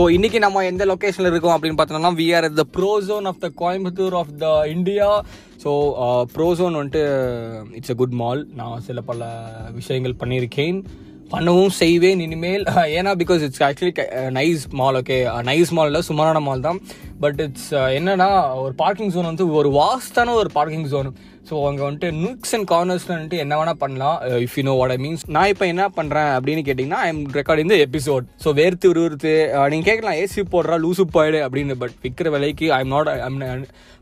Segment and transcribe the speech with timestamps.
[0.00, 4.14] So இன்றைக்கி நம்ம எந்த லொக்கேஷனில் இருக்கோம் அப்படின்னு பார்த்தோம்னா we are the Prozone of the Coimbatore
[4.20, 5.08] of the India
[5.64, 5.70] so
[6.34, 7.02] Prozone வந்துட்டு
[7.78, 9.26] இட்ஸ் அ குட் மால் நான் சில பல
[9.78, 10.78] விஷயங்கள் பண்ணியிருக்கேன்.
[11.32, 12.64] பண்ணவும் செய்வேன் இனிமேல்.
[12.96, 13.92] ஏன்னா because it's actually
[14.38, 15.18] nice mall okay
[15.50, 16.80] nice mall இல்லை சுமாரான மால் தான்.
[17.24, 18.28] பட் இட்ஸ் uh, என்னன்னா
[18.64, 21.10] ஒரு பார்க்கிங் ஜோன் வந்து ஒரு வாஸ்டான ஒரு பார்க்கிங் ஜோன்
[21.48, 24.16] ஸோ அங்கே வந்துட்டு நூக்ஸ் அண்ட் கார்னர்ஸ்ல வந்துட்டு என்ன வேணா பண்ணலாம்.
[24.44, 27.72] If you know what I means நான் இப்போ என்ன பண்ணுறேன் அப்படின்னு கேட்டிங்கன்னா I am recording
[27.72, 32.30] the episode so வேர்த்து உருவத்து uh, நீங்கள் கேட்கலாம் ஏசி போடுறா லூசு போயிடு அப்படின்னு பட் விற்கிற
[32.36, 33.38] விலைக்கு I am not I'm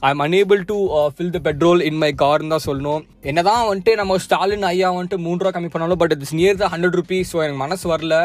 [0.02, 0.76] I am unable to
[1.14, 3.04] fill the petrol in my கார்னு தான் சொல்லணும்.
[3.30, 6.98] என்னதான் வந்துட்டு நம்ம ஸ்டாலின் ஐயா வந்துட்டு மூணு ரூபா கம்மி பண்ணாலும் but it's near the hundred
[7.00, 8.16] rupees so எனக்கு மனசு வரல.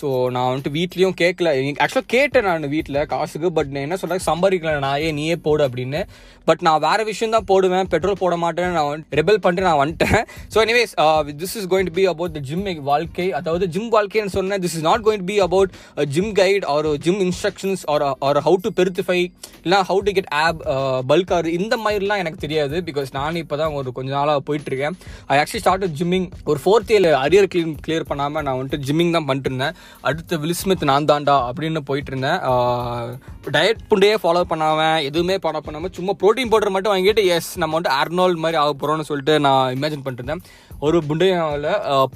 [0.00, 4.41] ஸோ நான் வந்துட்டு வீட்லேயும் கேட்கல ஆக்சுவலாக கேட்டேன் நான் வீட்டில் காசுக்கு பட் நான் என்ன சொல்கிறேன் சம்
[4.42, 6.00] சம்பாதிக்கலண்ணா ஏ நீயே போடு அப்படின்னு
[6.48, 7.88] பட் நான் வேற விஷயம் தான் போடுவேன்.
[7.94, 10.22] பெட்ரோல் போட மாட்டேன் நான் ரெபல் பண்ணிட்டு நான் வந்துட்டேன்.
[10.54, 10.94] So anyways
[11.42, 13.28] this is going to be about the gym வாழ்க்கை.
[13.40, 14.62] அதாவது ஜிம் வாழ்க்கைன்னு சொன்னேன்.
[14.66, 15.72] This is not going be about
[16.16, 19.18] gym guide or gym instructions or or how to பெருத்திஃபை
[19.64, 20.60] இல்லை how to get up
[21.12, 22.76] bulk or இந்த மாதிரிலாம் எனக்கு தெரியாது.
[22.88, 24.94] Because நான் இப்போ தான் ஒரு கொஞ்ச நாளாக போயிட்டு இருக்கேன்
[25.32, 29.26] ஐ ஆக்சுவலி ஸ்டார்ட் ஜிம்மிங் ஒரு fourth year arrear clean clear பண்ணாமல் நான் வந்துட்டு ஜிம்மிங் தான்
[29.28, 29.76] பண்ணிட்டு இருந்தேன்
[30.08, 32.38] அடுத்து வில்ஸ்மித் நான் தாண்டா அப்படின்னு போயிட்டு இருந்தேன்
[33.56, 37.96] டயட் புண்டையே ஃபாலோ பண்ணாமல் எதுவுமே ஃபாலோ பண்ணாமல் சும்மா ப்ரோட்டீன் பவுடர் மட்டும் வாங்கிட்டு எஸ் நம்ம வந்துட்டு
[37.96, 41.66] அர்னால் மாதிரி ஆக போகிறோம்னு சொல்லிட்டு நான் இமேஜின் பண்ணிருந்தேன் இருந்தேன் ஒரு புண்டையும்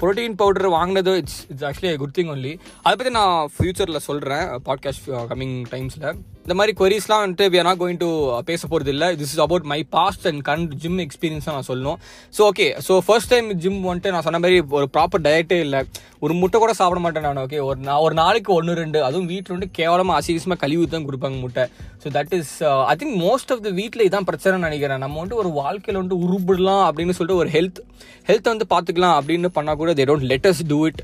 [0.01, 5.11] ப்ரோட்டீன் பவுடர் வாங்கினது it's it's actually good thing only அதை பற்றி நான் ஃப்யூச்சரில் சொல்கிறேன் பாட்காஸ்ட்
[5.31, 6.09] கம்மிங் டைம்ஸில்
[6.47, 8.09] இந்த மாதிரி கொரிஸ்லாம் வந்துட்டு we are not going to
[8.49, 11.97] பேச போகிறது இல்லை this is about my past and current gym experience நான் சொல்லணும்.
[12.37, 15.81] So okay so first time gym வந்துட்டு நான் சொன்ன மாதிரி ஒரு ப்ராப்பர் டயட்டே இல்லை.
[16.25, 18.99] ஒரு முட்டை கூட சாப்பிட மாட்டேன் நான் ஓகே ஒரு நான் ஒரு நாளைக்கு ஒன்று ரெண்டு.
[19.07, 21.65] அதுவும் வீட்டில் வந்து கேவலமாக அசிவசமாக கழிவு தான் கொடுப்பாங்க முட்டை.
[22.03, 22.53] So that is
[22.93, 25.03] I think most of the வீட்டில் இதான் பிரச்சனை நினைக்கிறேன்.
[25.05, 27.81] நம்ம வந்துட்டு ஒரு வாழ்க்கையில் வந்துட்டு உருப்பிடலாம் அப்படின்னு சொல்லிட்டு ஒரு ஹெல்த்
[28.29, 31.03] ஹெல்த்தை வந்து பார்த்துக்கலாம் அப்படின்னு பண்ணால் கூட they don't let us do it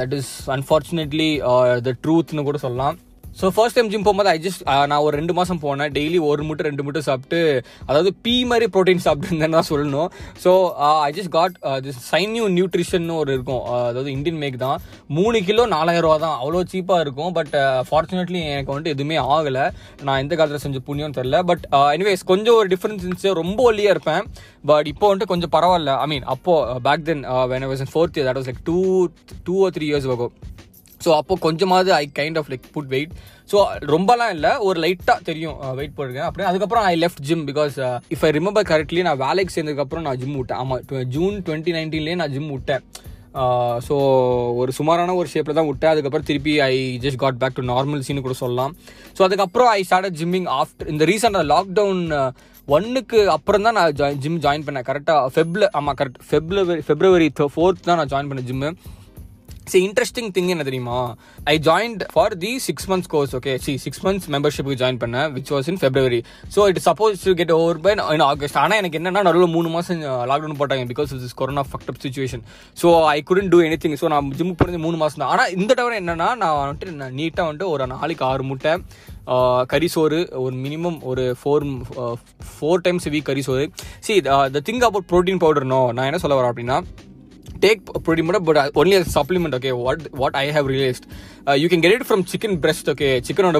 [0.00, 1.30] that is unfortunately
[1.88, 2.96] the ட்ரூத்னு கூட சொல்லலாம்.
[3.40, 5.90] ஸோ ஃபர்ஸ்ட் டைம் ஜிம் போகும்போது ஐ ஜஸ்ட் uh, நான் ஒரு ரெண்டு மாதம் போனேன்.
[5.96, 7.40] டெய்லி ஒரு முட்டை ரெண்டு முட்டை சாப்பிட்டு
[7.88, 10.08] அதாவது பீ மாதிரி ப்ரோட்டீன் சாப்பிட்டுருந்தேன்னு தான் சொல்லணும்.
[10.44, 10.52] So
[11.06, 11.54] I just got
[11.84, 13.62] this sinew nutrition ஒரு இருக்கும்.
[13.74, 14.80] Uh, அதாவது இந்தியன் மேக் தான்.
[15.18, 16.36] மூணு கிலோ நாலாயிரம் ரூபா தான்.
[16.40, 17.32] அவ்வளோ சீப்பாக இருக்கும்.
[17.38, 17.54] பட்
[17.90, 19.66] ஃபார்ச்சுனேட்லி uh, எனக்கு வந்துட்டு எதுவுமே ஆகலை.
[20.08, 23.38] நான் எந்த காலத்தில் செஞ்ச புண்ணியம் தெரில பட் எனிவேஸ் கொஞ்சம் ஒரு டிஃப்ரென்ஸ் இருந்துச்சு.
[23.42, 24.22] ரொம்ப ஒல்லியாக இருப்பேன்.
[24.72, 25.94] பட் இப்போ வந்துட்டு கொஞ்சம் பரவாயில்ல.
[26.04, 26.54] ஐ மீன் அப்போ
[26.88, 28.78] back then when I was in fourth year that was like two
[29.48, 30.34] two or three years ஆகும்
[31.08, 33.12] ஸோ அப்போ கொஞ்சமாவது I kind of like put weight
[33.50, 33.58] so
[33.92, 34.50] ரொம்பலாம் இல்லை.
[34.68, 37.76] ஒரு லைட்டாக தெரியும் uh, வெயிட் போட்டிருக்கேன் அப்படியே அதுக்கப்புறம் I left gym because
[38.14, 40.60] if I remember correctly நான் வேலைக்கு சேர்ந்ததுக்கப்புறம் நான் ஜிம் விட்டேன்.
[40.62, 42.82] ஆமாம் ஜூன் டுவெண்ட்டி நைன்டீன்லேயே நான் ஜிம் விட்டேன்.
[43.42, 43.94] Uh, ஸோ
[44.60, 45.92] ஒரு சுமாரான ஒரு ஷேப்பில் தான் விட்டேன்.
[45.94, 46.74] அதுக்கப்புறம் திருப்பி I
[47.04, 48.74] just got back to normal scene கூட சொல்லலாம்.
[49.16, 52.04] ஸோ அதுக்கப்புறம் ஐ ஸ்டார்ட் ஜிம்மிங் ஆஃப்டர் இந்த ரீசெண்டாக லாக்டவுன்
[52.68, 54.86] ஒன்னுக்கு அப்புறம் தான் நான் ஜாயின் ஜிம் ஜாயின் பண்ணேன்.
[54.88, 58.70] கரெக்டாக ஃபெப்ல ஆமாம் கரெக்ட் ஃபெப்ரவரி ஃபெப்ரவரி ஃபோர்த் தான் நான் ஜாயின் பண்ணேன் ஜிம்மு
[59.72, 60.98] சி இன்ட்ரெஸ்டிங் திங் என்ன தெரியுமா?
[61.52, 65.50] I joined for the six months course okay C six months மெம்பர்ஷிப்புக்கு ஜாயின் பண்ணேன் which
[65.54, 66.20] was in February
[66.54, 70.00] so it suppose to get over by in August ஆனால் எனக்கு என்னன்னா நடுவில் மூணு மாதம்
[70.30, 72.44] லாக்டவுன் uh, போட்டாங்க because is corona fucked situation
[72.76, 75.32] so I couldn't do any thing so நான் ஜிம் போனது மூணு மாதம் தான்.
[75.34, 78.74] ஆனால் இந்த தவிர என்னன்னா நான் வந்துட்டு நான் நீட்டாக வந்துட்டு ஒரு நாளைக்கு ஆறு முட்டை
[79.34, 81.66] uh, கறி சோறு ஒரு மினிமம் ஒரு ஃபோர்
[82.52, 83.66] ஃபோர் டைம்ஸ் வீக் கறி சோறு.
[84.06, 84.14] See
[84.56, 86.78] the thing about protein powder no நான் என்ன சொல்ல வரேன் அப்படின்னா
[87.60, 91.04] டேக் protein மட்டும் but only as a supplement what what what i have realized.
[91.48, 92.88] Uh, you can get it from chicken breast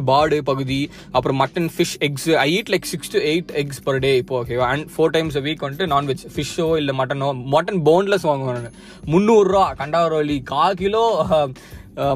[0.09, 4.16] பாடு பகுதி அப்புறம் mutton fish eggs I eat like six to eight eggs per day
[4.16, 8.70] இப்போ okay and four times week வந்துட்டு non veg ஃபிஷ்ஷோ இல்லை மட்டனோ mutton boneless வாங்குவேன்
[9.12, 11.04] முந்நூறுரூவா கண்டாவரோலி கால் கிலோ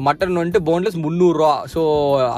[0.07, 1.81] மட்டன் வந்துட்டு போன்லெஸ் முந்நூறுரூவா ஸோ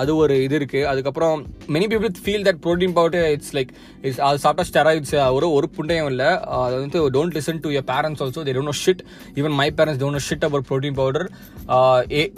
[0.01, 1.35] அது ஒரு இது இருக்குது அதுக்கப்புறம்
[1.75, 3.71] many people feel that protein powder it's like
[4.05, 6.29] it's அது சாப்பிட்டா ஸ்டெராய்ட்ஸ் ஒரு ஒரு புண்டையும் இல்லை.
[6.65, 9.03] அது வந்து don't listen to your parents also they don't know shit
[9.41, 11.27] even my parents don't know shit about protein powder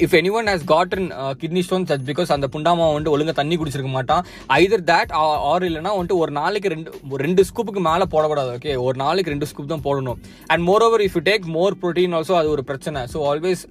[0.05, 1.07] if any one has gotten
[1.43, 4.23] kidney stones that because அந்த புண்டாமா வந்துட்டு ஒழுங்காக தண்ணி குடிச்சிருக்க மாட்டான்.
[4.59, 5.13] ஐதர் தேட்
[5.51, 9.71] ஆர் இல்லைனா வந்துட்டு ஒரு நாளைக்கு ரெண்டு ரெண்டு ஸ்கூப்புக்கு மேலே போடக்கூடாது ஓகே ஒரு நாளைக்கு ரெண்டு ஸ்கூப்
[9.73, 10.19] தான் போடணும்.
[10.51, 13.01] And moreover if you take more protein also அது ஒரு பிரச்சனை.
[13.13, 13.63] ஸோ ஆல்வேஸ்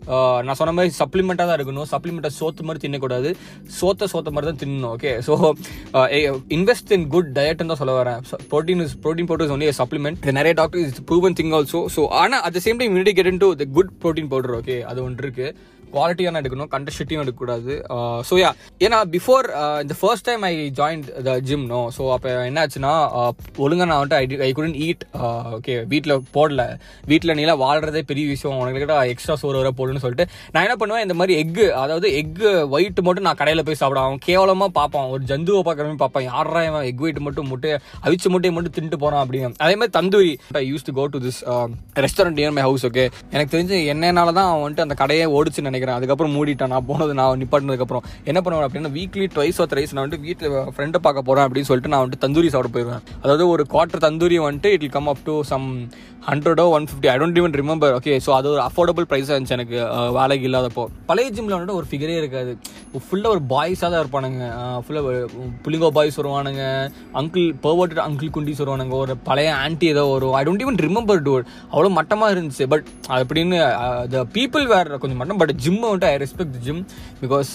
[0.47, 0.93] நான் சொன்ன மாதிரி
[1.27, 3.31] சப்ளிமெண்ட்டாக தான் இருக்கணும் சப்ளிமெண்ட்டை சோத்து மாதிரி தின்னக்கூடாது.
[3.79, 5.33] சோத்த சோத்த மாதிரி தான் தின்னணும் okay so
[6.57, 8.21] invest in good டயட்னு தான் சொல்ல வரேன்.
[8.53, 12.57] Protein is protein powder only supplement நிறைய doctor is proven thing also so ஆனால் at
[12.59, 15.49] the same time you need to get into the good protein powder okay அது ஒன்று இருக்கு.
[15.97, 17.75] குவாலிட்டியான எடுக்கணும் கண்டஷிட்டியும் எடுக்கக்கூடாது.
[18.31, 18.51] ஸோ யா
[18.87, 19.47] ஏன்னா பிஃபோர்
[19.85, 22.95] இந்த first time I join the gym no so அப்போ என்னாச்சுன்னா
[23.65, 25.05] ஒழுங்காக நான் வந்துட்டு I I couldn't eat
[25.59, 26.63] okay வீட்டில் போடல.
[27.11, 28.59] வீட்டில் நீலாம் வாழ்கிறதே பெரிய விஷயம்.
[28.63, 32.51] உனக்கு கிட்ட எக்ஸ்ட்ரா சோறு வர போடணும்னு சொல்லிட்டு நான் என்ன பண்ணுவேன் இந்த மாதிரி எக்கு அதாவது எக்கு
[32.77, 34.09] ஒயிட் மட்டும் நான் கடையில் போய் சாப்பிடுவேன்.
[34.09, 35.09] அவன் கேவலமாக பார்ப்பான்.
[35.15, 36.27] ஒரு ஜந்துவை பார்க்குற மாதிரி பார்ப்பான்.
[36.33, 37.73] யாரா இவன் எக் ஒயிட் மட்டும் முட்டை
[38.07, 39.51] அவிச்ச முட்டையை மட்டும் தின்ட்டு போகிறான் அப்படின்னு.
[39.65, 40.33] அதே மாதிரி tandoori.
[40.61, 41.41] I use to go to this
[42.05, 43.05] restaurant near my house okay
[43.35, 45.85] எனக்கு தெரிஞ்சு என்னனால தான் அவன் வந்துட்டு அந்த கடையே ஓடிச்சுன்னு நினைக்கிறேன்.
[45.95, 46.73] அதுக்கப்புறம் மூடிட்டேன்.
[46.75, 51.01] நான் போனது நான் நிப்பாட்டினதுக்கப்புறம் என்ன பண்ணுவேன் அப்படின்னா வீக்லி ட்வைஸ் ஆர் த்ரைஸ் நான் வந்துட்டு வீட்டில் ஃப்ரெண்டை
[51.07, 53.03] பார்க்க போகிறேன் அப்படின்னு சொல்லிட்டு நான் வந்துட்டு தந்தூரி சாப்பிட போயிடுவேன்.
[53.25, 55.67] அதாவது ஒரு குவார்ட்டர் தந்தூரி வந்துட்டு it come up to some
[56.31, 59.77] hundred or one fifty I don't even remember okay so அது ஒரு அஃபோர்டபுள் ப்ரைஸாக இருந்துச்சு எனக்கு
[60.17, 60.85] வேலைக்கு இல்லாதப்போ.
[61.11, 62.53] பழைய ஜிம்மில் வந்துட்டு ஒரு ஃபிகரே இருக்காது.
[63.05, 64.45] ஃபுல்லாக ஒரு பாய்ஸாக தான் இருப்பானுங்க.
[64.85, 65.13] ஃபுல்லாக
[65.65, 66.65] புளிங்கோ பாய்ஸ் வருவானுங்க.
[67.21, 68.95] அங்கிள் பர்வர்ட் அங்கிள் குண்டிஸ் வருவானுங்க.
[69.05, 70.35] ஒரு பழைய ஆன்டி ஏதோ வரும்.
[70.39, 71.35] I don't even remember too
[71.73, 72.67] அவ்வளோ மட்டமாக இருந்துச்சு.
[72.73, 72.87] பட்
[73.19, 73.59] அப்படின்னு
[74.15, 75.41] த பீப்புள் வேறு கொஞ்சம் மட்டம்.
[75.43, 76.83] பட் ஜிம் ஜிம் வந்துட்டு ஐ ரெஸ்பெக்ட் ஜிம்
[77.25, 77.55] பிகாஸ்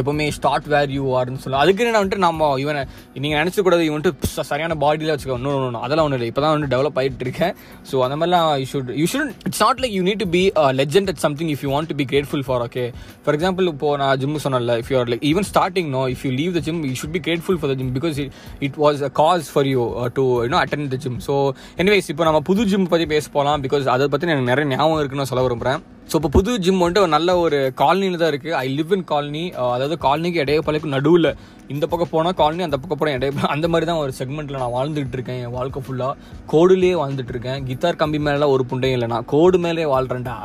[0.00, 2.82] எப்பவுமே ஸ்டார்ட் வேர் யூ ஆர்னு சொல்லலாம் அதுக்கு என்ன வந்துட்டு நம்ம இவனை
[3.22, 5.36] நீங்கள் நினச்சக்கூடாது இவன் வந்துட்டு சரியான பாடியில் வச்சுக்கோ.
[5.40, 6.28] இன்னும் ஒன்று அதெல்லாம் ஒன்றும் இல்லை.
[6.30, 7.52] இப்போ தான் வந்து டெவலப் ஆகிட்டு இருக்கேன்.
[7.90, 10.42] ஸோ அந்த மாதிரிலாம் you should you should it's not like you need to be
[10.80, 12.84] legend at something if you want to be grateful for okay
[13.24, 16.54] for example இப்போ நான் ஜிம் சொன்னல if you're like even starting no if you leave
[16.58, 18.32] the gym you should be grateful for the gym because it
[18.68, 19.82] it was a cause for you
[20.20, 21.36] to you know attend the gym so
[21.84, 25.30] anyways இப்போ நம்ம புது gym பற்றி பேச போகலாம் because அதை பற்றி எனக்கு நிறைய ஞாபகம் இருக்குன்னு
[25.32, 28.90] சொல்ல விரும்புகிறேன் ஸோ இப்போ புது ஜிம் வந்துட்டு ஒரு நல்ல ஒரு காலனியில் தான் இருக்குது ஐ லிவ்
[28.96, 29.44] இன் காலனி
[29.74, 31.28] அதாவது காலனிக்கு இடையப்பலைக்கு நடுவில்
[31.72, 35.16] இந்த பக்கம் போனால் காலனி அந்த பக்கம் போனால் இடைய அந்த மாதிரி தான் ஒரு செக்மெண்ட்டில் நான் வாழ்ந்துட்டு
[35.18, 35.38] இருக்கேன்.
[35.44, 36.12] என் வாழ்க்கை ஃபுல்லாக
[36.52, 37.62] கோடுலேயே வாழ்ந்துட்டு இருக்கேன்.
[37.68, 39.08] கித்தார் கம்பி மேலே ஒரு புண்டையும் இல்லை.
[39.14, 40.36] நான் கோடு மேலே வாழ்கிறேன்டா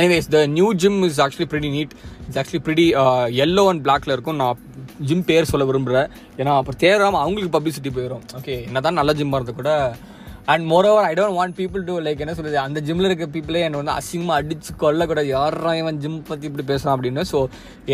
[0.00, 1.94] anyways the new gym is actually pretty neat
[2.26, 2.88] it's actually pretty
[3.46, 4.40] yellow and பிளாக்ல இருக்கும்.
[4.42, 4.58] நான்
[5.10, 6.10] ஜிம் பேர் சொல்ல விரும்புகிறேன்
[6.40, 9.72] ஏன்னா அப்புறம் தேராமல் அவங்களுக்கு பப்ளிசிட்டி போயிடும் ஓகே என்ன தான் நல்ல ஜிம்மாக இருந்தால் கூட
[10.52, 13.78] and moreover I don't want people to like என்ன சொல்றது அந்த ஜிம்மில் இருக்க பீப்புளே என்னை
[13.80, 15.28] வந்து அசிங்கமாக அடிச்சு கொல்லக்கூடாது.
[15.36, 17.22] யாரா இவன் ஜிம் பற்றி இப்படி பேசலாம் அப்படின்னு.
[17.32, 17.38] ஸோ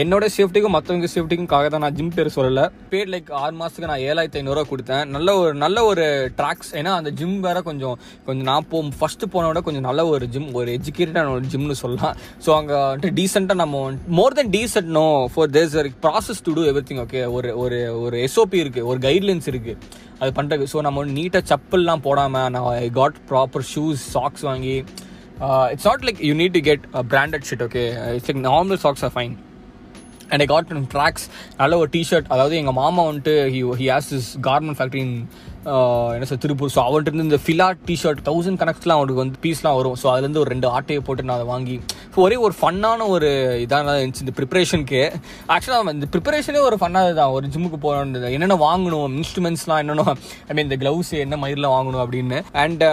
[0.02, 2.64] என்னோட சேஃப்டிக்கும் மற்றவங்க சேஃப்டிக்கும்காக தான் நான் ஜிம் பேர் சொல்லலை.
[2.92, 5.04] பேர் லைக் ஆறு மாதத்துக்கு நான் ஏழாயிரத்தி ஐநூறுரூவா கொடுத்தேன்.
[5.16, 6.04] நல்ல ஒரு நல்ல ஒரு
[6.40, 7.96] ட்ராக்ஸ் ஏன்னா அந்த ஜிம் வேற கொஞ்சம்
[8.28, 12.14] கொஞ்சம் நான் போ ஃபஸ்ட்டு போன விட கொஞ்சம் நல்ல ஒரு ஜிம் ஒரு எஜுகேட்டடான ஒரு ஜிம்னு சொல்லலாம்.
[12.46, 13.82] ஸோ அங்கே வந்துட்டு டீசெண்டாக நம்ம
[14.20, 15.76] more then decent no for there's
[16.06, 20.32] process to do every thing okay ஒரு ஒரு ஒரு எஸ்ஓபி இருக்குது ஒரு கைட்லைன்ஸ் இருக்குது அது
[20.36, 24.76] பண்ணுறது ஸோ நம்ம நீட்டாக செப்பல்லாம் போடாமல் நான் I got proper shoes socks வாங்கி
[25.72, 27.82] it's not like you need to get branded shit okay
[28.14, 29.34] it's like normal socks are fine
[30.30, 31.24] and I got tracks
[31.56, 35.16] நல்ல ஒரு டிஷர்ட் அதாவது எங்கள் மாமா வந்துட்டு he he has is garment factory in
[36.14, 36.72] என்ன sir Tiruppur.
[36.74, 39.96] So அவர்கிட்ட இருந்து இந்த ஃபிலா டிஷர்ட் தௌசண்ட் கணக்குலாம் அவனுக்கு வந்து பீஸ்லாம் வரும்.
[40.02, 41.76] ஸோ அதுலேருந்து ஒரு ரெண்டு ஆட்டையை போட்டு நான் அதை வாங்கி
[42.14, 43.28] ஸோ ஒரே ஒரு ஃபன்னான ஒரு
[43.64, 45.00] இதாக இருந்துச்சு இந்த ப்ரிப்பரேஷனுக்கு
[45.54, 50.16] ஆக்சுவலாக இந்த ப்ரிப்பரேஷனே ஒரு ஃபன்னாக தான் ஒரு ஜிம்முக்கு போகணும் என்னென்ன வாங்கணும் இன்ஸ்ட்ருமெண்ட்ஸ்லாம் என்னென்ன
[50.48, 52.40] ஐ மீன் இந்த க்ளவுஸ் என்ன மயிரில் வாங்கணும் அப்படின்னு.
[52.64, 52.84] And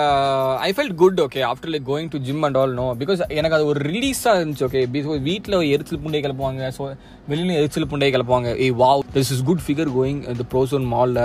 [0.68, 3.68] I felt good okay after like going to gym and all no because எனக்கு அது
[3.72, 6.72] ஒரு ரிலீஸாக இருந்துச்சு ஓகே பிகாஸ் வீட்டில் எரிச்சல் புண்டையை கிளப்புவாங்க.
[6.78, 6.84] ஸோ
[7.32, 8.52] வெளியிலும் எரிச்சல் புண்டையை கிளப்புவாங்க.
[8.66, 11.24] ஏ wow this is good figure going இந்த ப்ரோசோன் மாலில்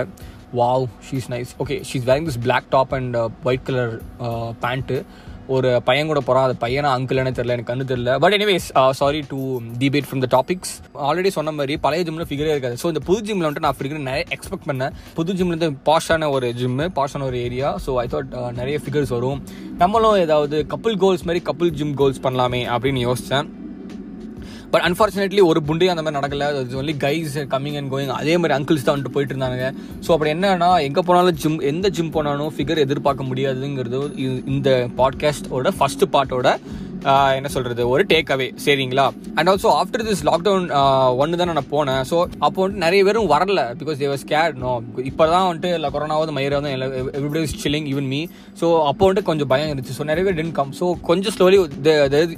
[0.63, 3.17] wow she's nice okay she's wearing this black top and
[3.51, 3.95] white colour
[4.65, 4.99] pant
[5.55, 8.13] ஒரு பையன் கூட போகிறான் அது பையனா அங்கிள்னே தெரியல எனக்கு கண்ணு தெரியல.
[8.23, 8.69] But anyways
[9.01, 9.39] sorry to
[9.83, 10.73] debate from the topics
[11.07, 12.77] already சொன்ன மாதிரி பழைய ஜிம்மில் ஃபிகரே இருக்காது.
[12.83, 14.95] ஸோ இந்த புது ஜிம்மில் வந்துட்டு நான் ஃபிகர் நிறைய எக்ஸ்பெக்ட் பண்ணேன்.
[15.19, 19.43] புது ஜிம்மில் இருந்து பாஷான ஒரு ஜிம்மு பாஷான ஒரு ஏரியா ஸோ ஐ தாட் நிறைய ஃபிகர்ஸ் வரும்.
[19.83, 23.51] நம்மளும் ஏதாவது கப்புள் கோல்ஸ் மாதிரி கப்புள் ஜிம் கோல்ஸ் பண்ணலாமே அப்படின்னு யோசித்தேன்
[24.75, 26.47] பட் அன்ஃபார்ச்சுனேட்லி ஒரு புண்டையும் அந்த மாதிரி நடக்கல.
[26.53, 29.67] அது only guys coming and going அதே மாதிரி அங்கிள்ஸ் தான் வந்துட்டு போயிட்டு இருந்தாங்க
[30.07, 35.71] ஸோ அப்படி என்னன்னா எங்கே போனாலும் ஜிம் எந்த ஜிம் போனாலும் ஃபிகர் எதிர்பார்க்க முடியாதுங்கிறது இது- இந்த பாட்காஸ்டோட
[35.79, 36.49] ஃபர்ஸ்ட் பார்ட்டோட
[37.37, 39.05] என்ன சொல்கிறது ஒரு டேக் அவே சரிங்களா
[39.35, 40.67] and also after this lockdown
[41.19, 42.03] ஒன்று தான் நான் போனேன்.
[42.11, 44.71] ஸோ அப்போ வந்துட்டு நிறைய பேரும் வரல பிகாஸ் தேவர் ஸ்கேட் நோ
[45.05, 46.73] இப்போ தான் வந்துட்டு இல்லை கொரோனாவது மயிராவது
[47.15, 48.21] everybody is chilling even me
[48.61, 49.97] so அப்போ வந்துட்டு கொஞ்சம் பயம் இருந்துச்சு.
[49.99, 51.59] ஸோ நிறைய பேர் டென்ட் கம் ஸோ கொஞ்சம் slowly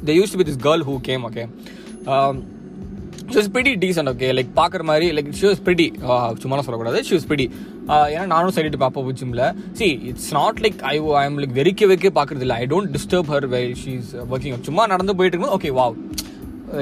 [0.05, 1.45] the use with this girl who came okay
[3.31, 5.87] she was pretty decent okay like பார்க்குற மாதிரி லைக் ஷி வாஸ் பிரிட்டி
[6.43, 6.99] சும்மா சொல்லக்கூடாது.
[7.09, 7.27] ஷி வாஸ்
[7.95, 9.43] uh, ஏன்னா நானும் சைடிட்டு பார்ப்போம் ஜிம்ல
[9.79, 12.57] see it's not like I I am like வெறிக்க வைக்க பார்க்குறது இல்லை.
[12.63, 15.87] I don't disturb her well she is working சும்மா நடந்து போயிட்டு இருக்கும்போது ஓகே வா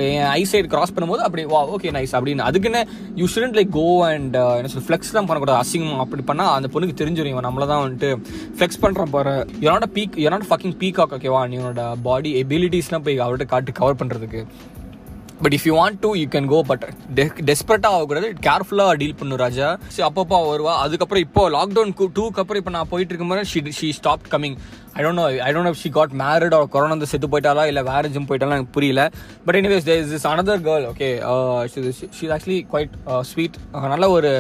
[0.03, 2.45] என் ஐ சைடு கிராஸ் பண்ணும்போது அப்படி வா ஓகே நைஸ் அப்படின்னு.
[2.51, 2.83] அதுக்குன்னு
[3.21, 5.59] you shouldn't like go and என்ன uh, சொல்ல ஃப்ளெக்ஸ்லாம் பண்ணக்கூடாது.
[5.65, 8.11] அசிங்கம் அப்படி பண்ணால் அந்த பொண்ணுக்கு தெரிஞ்சிடும் இவன் நம்மள தான் வந்துட்டு
[8.59, 9.35] ஃப்ளெக்ஸ் பண்ணுற பாரு.
[9.67, 14.43] யோனாட பீக் யோனாட ஃபக்கிங் பீகாக் ஓகேவா நீ உன்னோட பாடி எபிலிட்டிஸ்லாம் போய் அவர்கிட்ட காட்டு கவர் பண்ணுறதுக்கு
[15.45, 16.85] but if you want to you can go but
[17.51, 18.29] டெஸ்பரேட்டாக ஆகக்கூடாது.
[18.49, 19.69] கேர்ஃபுல்லாக டீல் பண்ணும் ராஜா.
[19.97, 20.75] ஸோ அப்பப்போ வருவா.
[20.85, 24.57] அதுக்கப்புறம் இப்போ லாக்டவுன் டூக்கு அப்புறம் இப்போ நான் போயிட்டு இருக்கும்போது she she stop coming
[24.99, 27.83] I don't know I don't know she got married our corona வந்து செத்து போயிட்டாலா இல்லை
[27.89, 29.03] வேற ஜிம் போயிட்டாலும் எனக்கு புரியல.
[29.47, 31.09] But anyways there is another girl okay
[32.19, 32.95] she actually quite
[33.31, 33.57] sweet
[33.95, 34.31] நல்ல ஒரு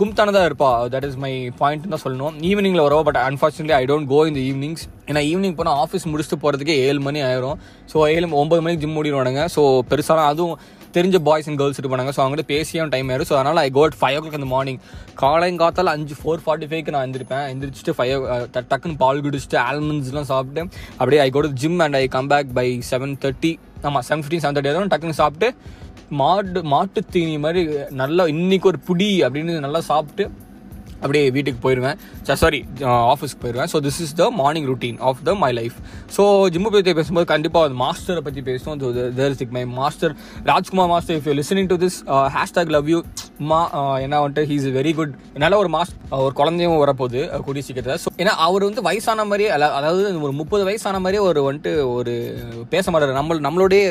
[0.00, 0.70] கும்தானதாக இருப்பா.
[0.94, 1.32] தட் இஸ் மை
[1.62, 2.34] பாயிண்ட் தான் சொல்லணும்.
[2.50, 6.76] ஈவினிங்கில் வருவா but unfortunately I don't go இந்த ஈவினிங்ஸ் ஏன்னா ஈவினிங் போனால் ஆஃபீஸ் முடிச்சுட்டு போகிறதுக்கே
[6.88, 7.58] ஏழு மணி ஆயிரும்.
[7.92, 10.56] ஸோ ஏழு ஒம்பது மணிக்கு ஜிம் மூடிடுவானுங்க ஸோ பெருசாலாம் அதுவும்
[10.96, 13.28] தெரிஞ்ச பாய்ஸ் அண்ட் கேர்ள்ஸ் இருப்பாங்க ஸோ அவங்கள்ட்ட பேசியும் டைம் ஆயிரும்.
[13.30, 14.80] ஸோ அதனால் I got five o'clock இந்த மார்னிங்
[15.22, 18.40] காலைங்காத்தால அஞ்சு ஃபோர் ஃபார்ட்டி ஃபைவ்க்கு நான் எழுந்திருப்பேன் எந்திரிச்சிட்டு ஃபைவ் uh,
[18.72, 20.62] டக்குன்னு பால் குடிச்சிட்டு ஆல்மண்ட்ஸ்லாம் சாப்பிட்டு
[20.98, 24.56] அப்படியே I got gym and I come back by seven thirty ஆமாம் செவன் ஃபிஃப்டின் செவன்
[24.56, 25.50] தேர்ட்டி ஆகும் டக்குன்னு சாப்பிட்டு
[26.20, 27.60] மாடு மாட்டு தீனி மாதிரி
[28.00, 30.24] நல்லா இன்னைக்கு ஒரு புடி அப்படின்னு நல்லா சாப்பிட்டு
[31.02, 31.96] அப்படியே வீட்டுக்கு போயிடுவேன்
[32.42, 32.60] சாரி
[33.12, 35.76] ஆஃபீஸ்க்கு போயிடுவேன் so this is the morning routine of the my life
[36.16, 36.22] so
[36.54, 38.78] gym பற்றி பேசும்போது கண்டிப்பாக அந்த மாஸ்டரை பற்றி பேசுவோம்.
[39.20, 41.98] There is my master Rajkumar master if you listening to this
[42.36, 43.00] hashtag love you
[43.50, 43.58] மா
[44.04, 45.92] என்ன வந்துட்டு ஹீஸ் வெரி குட் நல்ல ஒரு மாஸ்
[46.24, 48.00] ஒரு குழந்தையும் வரப்போகுது கூடிய சீக்கிரத்தில்.
[48.04, 52.14] ஸோ ஏன்னா அவர் வந்து வயசான மாதிரியே அதாவது ஒரு முப்பது வயசான மாதிரியே ஒரு வந்துட்டு ஒரு
[52.74, 53.14] பேச மாட்டார்.
[53.20, 53.82] நம்ம நம்மளுடைய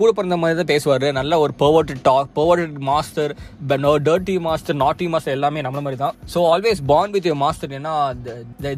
[0.00, 1.06] கூட பிறந்த மாதிரி தான் பேசுவார்.
[1.20, 3.34] நல்ல ஒரு perverted talk perverted master
[4.08, 6.16] dirty master naughty master எல்லாமே நம்மள மாதிரி தான்.
[6.34, 7.94] So always bond with your master ஏன்னா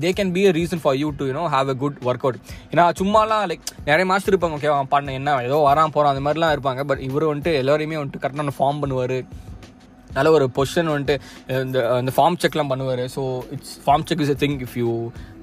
[0.04, 2.40] they can be a reason for you to you know have a good workout
[2.72, 6.82] ஏன்னா சும்மாலாம் லைக் நிறைய மாஸ்டர் இருப்பாங்க ஓகே பண்ண என்ன ஏதோ வரான் போகிறான் அந்த மாதிரிலாம் இருப்பாங்க.
[6.90, 9.18] பட் இவர் வந்துட்டு எல்லோரையுமே வந்துட்டு கரெக்டான ஃபார்ம் பண்ணுவார்.
[10.18, 11.16] நல்ல ஒரு பொசிஷன் வந்துட்டு
[11.64, 13.04] இந்த இந்த ஃபார்ம் செக்லாம் பண்ணுவார்.
[13.16, 13.24] So
[13.56, 14.90] it's form check is a thing if you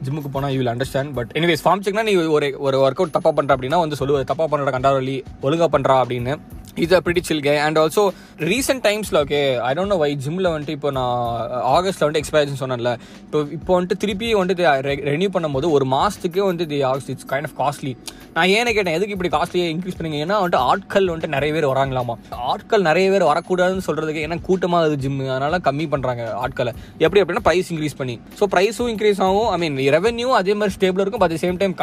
[0.06, 3.34] ஜிம்முக்கு போனால் you will understand but anyways form செக்னா நீ ஒரு ஒரு ஒர்க் அவுட் தப்பாக
[3.40, 4.30] பண்ணுற அப்படின்னா வந்து சொல்லுவார்.
[4.34, 5.18] தப்பாக பண்ணுற கண்டாரொலி
[5.48, 6.36] ஒழுங்காக பண்ணுறா அப்படின்னு.
[6.84, 8.04] இது pretty chill k and also
[8.50, 11.14] recent டைம்ஸில் okay I don't know why ஜிம்மில் வந்துட்டு இப்போ நான்
[11.56, 12.92] uh, ஆகஸ்ட்டில் வந்துட்டு எக்ஸ்பைரேஷன் சொன்னேன்ல.
[13.26, 14.64] இப்போ இப்போ வந்துட்டு திருப்பி வந்துட்டு
[15.12, 17.94] ரெனியூ பண்ணும்போது ஒரு மாதத்துக்கே வந்து the August it's kind of costly
[18.36, 20.18] நான் ஏன்னு கேட்டேன் எதுக்கு இப்படி காஸ்ட்லியாக இன்க்ரீஸ் பண்ணுங்க?
[20.26, 22.16] ஏன்னா வந்துட்டு ஆட்கள் வந்துட்டு நிறைய பேர் வராங்களாமா?
[22.52, 26.74] ஆட்கள் நிறைய பேர் வரக்கூடாதுன்னு சொல்கிறதுக்கு ஏன்னா கூட்டமாக அது ஜிம் அதனால கம்மி பண்ணுறாங்க ஆட்களை.
[27.06, 28.18] எப்படி அப்படின்னா ப்ரைஸ் இன்க்ரீஸ் பண்ணி.
[28.42, 29.50] ஸோ ப்ரைஸும் இன்க்ரீஸ் ஆகும்.
[29.56, 31.26] ஐ மீன் ரெவன்யூ அதே மாதிரி ஸ்டேபிள் இருக்கும்.
[31.26, 31.76] பட் சேம் டைம்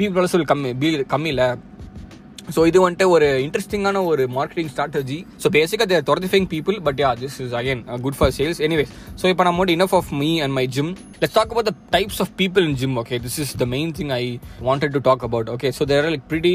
[0.00, 1.50] பீப்புள் சொல் கம்மி பில் கம்மி இல்லை.
[2.48, 7.10] ஸோ இது வந்துட்டு ஒரு இன்ட்ரெஸ்டிங்கான ஒரு மார்க்கெட்டிங் ஸ்ட்ராட்டஜி ஸோ பேசிக்காக there terrifying people but yeah
[7.20, 8.90] this is again good for sales anyways
[9.22, 10.90] so இப்போ நம்ம வந்து enough of me and my gym
[11.22, 14.10] let's talk about the types of people in gym okay this is the main thing
[14.10, 14.22] I
[14.60, 16.54] wanted to talk about okay so there are like pretty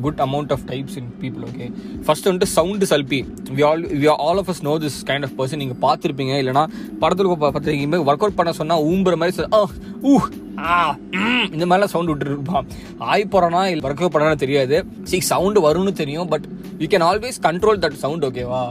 [0.00, 1.68] good amount of types in people okay
[2.06, 5.62] first வந்துட்டு sound சல்பி we all we all of us know this kind of person
[5.64, 6.34] நீங்கள் பார்த்துருப்பீங்க.
[6.36, 6.64] இல்லைனா
[7.00, 9.62] படத்தில் பார்த்துருக்கீங்க work out பண்ண சொன்னால் ஊம்புற மாதிரி ஆ
[10.02, 10.14] ஊ
[11.54, 12.66] இந்த மாதிரிலாம் சவுண்ட் விட்டு இருப்பான்
[13.12, 14.76] ஆய் போறானா இல்லை ஒர்க் அவுட் தெரியாது.
[15.10, 16.46] சி சவுண்டு வரும்னு தெரியும் but
[16.82, 18.62] you can always control that sound ஓகேவா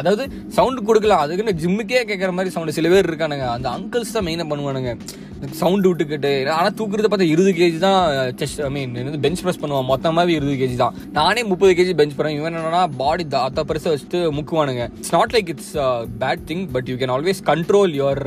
[0.00, 0.24] அதாவது
[0.58, 1.22] சவுண்டு கொடுக்கலாம்.
[1.24, 3.48] அதுக்குன்னு ஜிம்முக்கே கேட்குற மாதிரி சவுண்டு சில பேர் இருக்கானுங்க.
[3.56, 4.92] அந்த அங்கிள்ஸ் தான் மெயினாக பண்ணுவானுங்க.
[5.60, 6.32] சவுண்டு விட்டுக்கிட்டு.
[6.56, 8.00] ஆனால் தூக்குறத பார்த்தா இருபது கேஜி தான்
[8.40, 9.88] செஸ்ட் ஐ மீன் என்னது பெஞ்ச் ப்ரெஸ் பண்ணுவான்.
[9.92, 10.96] மொத்தமாகவே இருபது கேஜி தான்.
[11.18, 12.38] நானே முப்பது கேஜி பெஞ்ச் பண்ணுவேன்.
[12.40, 14.84] இவன் என்னன்னா பாடி அத்த பெருசாக வச்சுட்டு முக்குவானுங்க.
[15.00, 15.74] It's not like it's
[16.22, 18.22] bad thing but you can always control your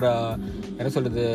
[0.80, 1.26] என்ன சொல்கிறது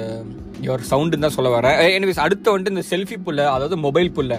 [0.64, 4.34] யுவர் சவுண்டுன்னு தான் சொல்ல வரேன் எனிவேஸ் அடுத்த வந்துட்டு இந்த செல்ஃபி புல்ல அதாவது மொபைல் புல்ல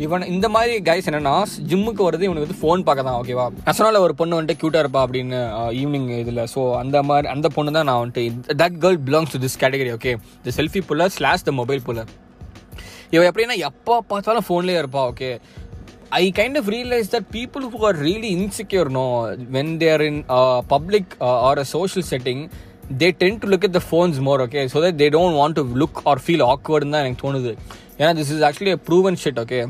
[0.00, 1.34] இவன் இந்த மாதிரி கைஸ் என்னன்னா
[1.70, 5.38] ஜிம்முக்கு வருது இவனுக்கு வந்து ஃபோன் பார்க்க தான் ஓகேவா அசனால ஒரு பொண்ணு வந்துட்டு கியூட்டா இருப்பா அப்படின்னு
[5.80, 9.58] ஈவினிங் இதில் ஸோ அந்த மாதிரி அந்த பொண்ணு தான் நான் வந்துட்டு that girl belongs to this
[9.62, 10.12] category okay
[10.46, 12.12] the selfie puller slash the mobile puller
[13.10, 15.30] இவன் எப்படின்னா எப்போ பார்த்தாலும் ஃபோன்லேயே இருப்பா okay
[16.18, 19.04] I kind of realise that people who are really insecure no
[19.50, 20.20] when they're in
[20.68, 22.42] public or a social setting
[22.96, 25.64] they tend to look at the phones more okay so that they don't want to
[25.82, 27.52] look or feel ஆக்வர்டுன்னு தான் எனக்கு தோணுது
[27.98, 29.60] ஏன்னா this is actually proven shit okay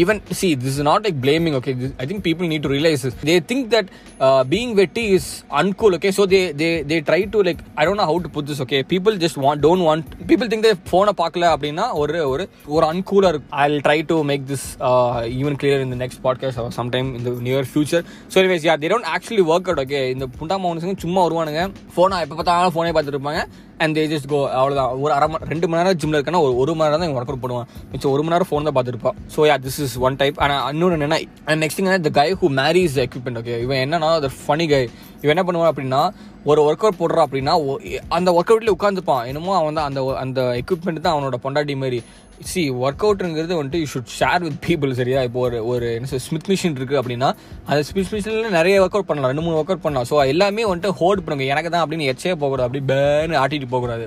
[0.00, 3.02] even see this is not like blaming okay this, i think people need to realize
[3.06, 3.86] this they think that
[4.26, 5.26] uh, being wetty is
[5.60, 8.46] uncool okay so they they they try to like i don't know how to put
[8.50, 12.44] this okay people just want don't want people think that phone பார்க்கல அப்படின்னா ஒரு ஒரு
[12.74, 16.56] ஒரு அன்கூலா இருக்கும் i'll try to make this uh, even clear in the next podcast
[16.62, 20.02] or sometime in the near future so anyways yeah they don't actually work out okay
[20.14, 21.62] இந்த புண்டா மௌனசுங்க சும்மா வருவானுங்க
[21.98, 23.42] போனா எப்ப பார்த்தாலும் போனே பார்த்துட்டு இருப்பாங்க
[23.82, 26.74] அண்ட் தே ஜஸ்ட் கோ அவ்வளோதான் ஒரு அரை மணி ரெண்டு மணி நேரம் ஜிம்ல இருக்கனா ஒரு ஒரு
[26.74, 29.56] மணி நேரம் தான் ஒர்க் அவுட் பண்ணுவான் மிச்சம் ஒரு மணி நேரம் ஃபோன் தான் பார்த்துருப்பான் so yeah
[29.64, 33.40] this is one type ஆனால் இன்னொன்று என்னன்னா and next thing the guy who marries equipment
[33.40, 34.82] okay இவன் என்னன்னா அது ஃபனி கை
[35.22, 36.02] இவன் என்ன பண்ணுவான் அப்படின்னா
[36.44, 40.40] ஒரு ஒர்க் அவுட் போடுறான் அப்படின்னா ஒ- அந்த ஒர்க் அவுட்லேயே உட்காந்துப்பான் என்னமோ அவன் தான் அந்த அந்த
[40.60, 41.98] எக்யூப்மெண்ட் தான் அவனோட பொண்டாட்டி மாதிரி.
[42.50, 45.20] சி ஒர்க் அவுட்ங்கிறது வந்துட்டு you should share with people சரியா?
[45.28, 47.28] இப்போ ஒரு ஒரு என்ன ஸ்மித் மிஷின் இருக்குது அப்படின்னா
[47.68, 50.08] அந்த ஸ்மித் மிஷினில் நிறைய ஒர்க் அவுட் பண்ணலாம் ரெண்டு மூணு ஒர்க் அவுட் பண்ணலாம்.
[50.10, 51.46] ஸோ எல்லாமே வந்துட்டு ஹோல்ட் பண்ணுங்க.
[51.54, 54.06] எனக்கு தான் அப்படின்னு எச்சே போகக்கூடாது அப்படி பேன்னு ஆட்டிட்டு போகக்கூடாது.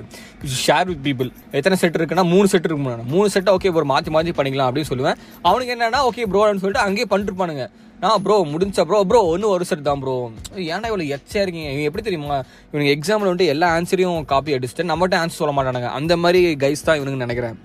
[0.66, 3.08] ஷேர் வித் பீப்புள் எத்தனை செட் இருக்குன்னா மூணு செட் இருக்கு முன்னாடி.
[3.16, 5.18] மூணு செட்டை ஓகே ஒரு மாற்றி மாற்றி பண்ணிக்கலாம் அப்படின்னு சொல்லுவேன்.
[5.48, 7.66] அவனுக்கு என்னன்னா ஓகே ப்ரோ அப்படின்னு சொல்லிட்டு அங்கேயே பண்ணிருப்பானுங்க.
[8.02, 10.14] நான் ப்ரோ முடிஞ்சா ப்ரோ ப்ரோ ஒன்று ஒரு செட் தான் ப்ரோ
[10.72, 11.68] ஏன்டா இவ்வளோ எச்சா இருக்கீங்க?
[11.72, 12.38] இவங்க எப்படி தெரியுமா?
[12.72, 15.90] இவனுக்கு எக்ஸாமில் வந்துட்டு எல்லா ஆன்சரையும் காப்பி அடிச்சுட்டு நம்மகிட்ட ஆன்சர் சொல்ல மாட்டானுங்க.
[16.00, 17.56] அந்த மாதிரி கைஸ் தான் இவனுக்கு நினைக்கிறேன்.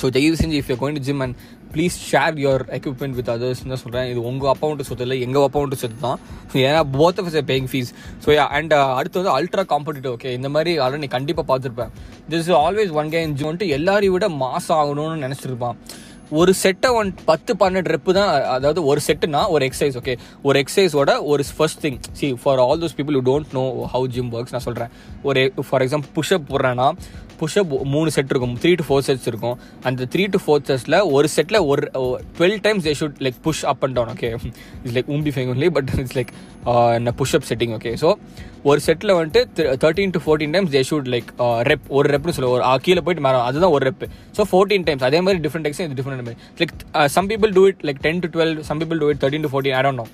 [0.00, 1.36] ஸோ தயவு செஞ்சு if you going to gym and
[1.74, 5.80] please share your equipment with others தான் சொல்கிறேன் இது உங்கள் அப்பாவுண்ட்டு சொத்து இல்லை எங்கள் அப்பாவுண்ட்டு
[5.82, 6.18] சொத்து தான்.
[6.68, 7.90] ஏன்னா both of paying fees
[8.24, 11.92] so and அடுத்து வந்து அல்ட்ரா காம்படிட்டிவ் ஓகே இந்த மாதிரி அதெல்லாம் நீ கண்டிப்பாக பார்த்துருப்பேன்.
[12.32, 15.78] This is always one game gym வந்துட்டு எல்லாரையும் விட மாசம் ஆகணும்னு நினச்சிருப்பான்.
[16.38, 20.14] ஒரு செட்டை ஒன் பத்து பன்னெண்டு ரெப்பு தான் அதாவது ஒரு செட்டுனா ஒரு எக்ஸசைஸ் ஓகே
[20.48, 23.62] ஒரு எக்ஸசைஸோட ஒரு first thing see for all those people you don't know
[23.94, 24.90] how gym works நான் சொல்கிறேன்
[25.28, 26.88] ஒரு ஃபார் எக்ஸாம்பிள் புஷ்அப் போடுறேன்னா
[27.40, 28.54] புஷ்அப் மூணு செட் இருக்கும்.
[28.62, 29.56] த்ரீ டு ஃபோர் செட்ஸ் இருக்கும்.
[29.88, 31.82] அந்த த்ரீ டு ஃபோர் செட்ஸில் ஒரு செட்டில் ஒரு
[32.38, 35.70] twelve times they should like push up and down okay it's like உம்பி ஃபைங் only
[35.78, 36.32] but it's like
[37.20, 38.10] pushup setting okay so
[38.70, 41.28] ஒரு செட்டில் வந்துட்டு thirteen to fourteen times they should like
[41.70, 42.56] rep ஒரு ரெப்னு சொல்லுவோம்.
[42.58, 44.04] ஒரு கீழே போயிட்டு மேலே அதுதான் ஒரு ரெப்
[44.38, 46.74] ஸோ ஃபோர்டீன் டைம்ஸ் அதே மாதிரி டிஃப்ரெண்ட் எக்ஸ் இது டிஃப்ரெண்ட் மாதிரி like
[47.16, 49.76] some people do it like ten to twelve some people do it thirteen to fourteen
[49.80, 50.06] I don't know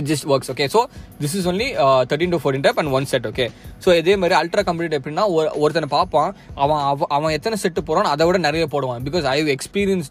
[0.00, 0.80] it just works okay so
[1.22, 1.68] this is only
[2.10, 3.46] thirteen to fourteen type and one set okay
[3.84, 6.30] so இதே மாதிரி ultra complete எப்படின்னா ஒரு ஒருத்தனை பார்ப்பான்.
[6.64, 9.00] அவன் அவன் அவன் எத்தனை செட்டு போகிறான் அதை விட நிறைய போடுவான்.
[9.08, 10.08] Because I experience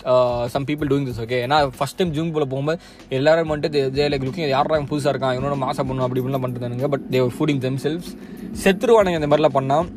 [0.54, 2.80] some people doing this okay ஏன்னா ஃபஸ்ட் டைம் ஜூம் போல போகும்போது
[3.18, 7.06] எல்லாரும் வந்துட்டு ஜே லைக் லுக்கிங் யாரா புதுசாக இருக்கான் இவனோட மாசம் பண்ணும் அப்படி இப்படிலாம் பண்ணுறானுங்க but
[7.16, 8.10] Thevar putting themselves
[8.64, 9.90] செத்துருவானுங்க இந்த மாதிரிலாம் பண்ணால்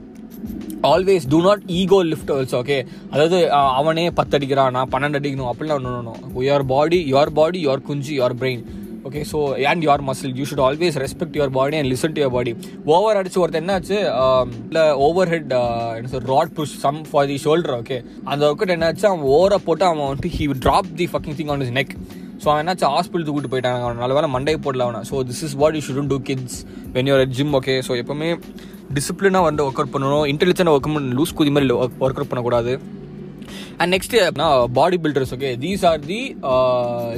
[0.93, 2.79] always do not ego lift also okay
[3.13, 3.39] அதாவது
[3.79, 8.37] அவனே பத்து அடிக்கிறான் நான் பன்னெண்டு அடிக்கணும் அப்படிலாம் ஒன்று your body your body your குஞ்சு your
[8.43, 8.65] brain
[9.07, 9.39] okay so
[9.71, 12.53] and your muscle you should always respect your body and listen to your body
[12.95, 13.97] over அடிச்சு ஒருத்தர் என்னாச்சு
[14.69, 15.53] இல்லை ஓவர் ஹெட்
[15.99, 17.99] என்ன சொல் rod push some for the shoulder okay
[18.33, 21.75] அந்த worked என்னாச்சு அவன் ஓவரை போட்டு அவன் வந்துட்டு he drop the fucking thing on his
[21.81, 21.95] neck
[22.43, 25.03] so அவன் என்னாச்சு ஹாஸ்பிட்டல் கூட்டு போயிட்டாங்க அவன் நல்ல வேலை மண்டே போடல அவனை.
[25.11, 26.59] So this is what you shouldn't do kids
[26.97, 28.29] when you're gym okay so எப்பவுமே
[28.97, 30.27] டிசிப்ளினாக வந்து ஒர்க் அவுட் பண்ணணும்.
[30.33, 31.15] இன்டெலிஜென்ட் ஒர்க் பண்ணணும்.
[31.19, 32.75] லூஸ் குதி மாதிரி ஒர்க் அவுட் பண்ணக்கூடாது.
[33.79, 34.17] And next
[35.03, 36.21] bodybuilders okay these are the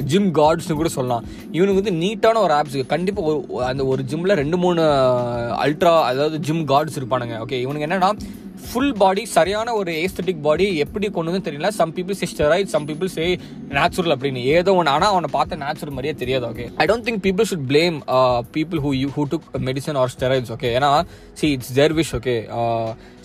[0.05, 1.25] gym கார்ட்ஸ்னு கூட சொல்லலாம்.
[1.51, 6.37] இவனுக்கு வந்து நீட்டான ஒரு ஆப்ஸ் கண்டிப்பாக ஒரு அந்த ஒரு ஜிம்ல ரெண்டு மூணு uh, அல்ட்ரா அதாவது
[6.39, 8.11] ஜிம் கார்ட்ஸ் இருப்பானுங்க ஓகே இவனுக்கு என்னன்னா
[8.67, 11.69] ஃபுல் பாடி சரியான ஒரு ஏஸ்தட்டிக் பாடி எப்படி கொண்டு வந்து தெரியல.
[11.79, 12.27] Some people say
[12.73, 13.25] some people say
[13.77, 14.41] natural அப்படின்னு.
[14.55, 17.99] ஏதோ ஒன்று ஆனால் அவனை பார்த்த நேச்சுரல் மாதிரியே தெரியாது okay I don't think people should blame
[18.57, 20.91] people who you who took medicine R steroids okay ஏன்னா
[21.41, 22.35] see it's there wish okay